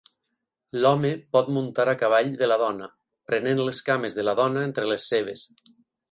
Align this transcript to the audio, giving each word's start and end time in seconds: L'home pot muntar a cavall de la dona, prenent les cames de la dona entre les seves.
L'home 0.83 1.09
pot 1.35 1.49
muntar 1.57 1.83
a 1.91 1.93
cavall 1.99 2.31
de 2.39 2.47
la 2.49 2.57
dona, 2.61 2.87
prenent 3.31 3.61
les 3.67 3.83
cames 3.91 4.17
de 4.21 4.25
la 4.25 4.35
dona 4.39 4.63
entre 4.69 4.89
les 4.93 5.05
seves. 5.13 5.45